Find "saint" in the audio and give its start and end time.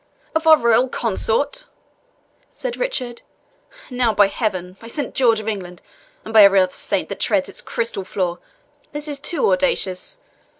4.87-5.13, 6.73-7.07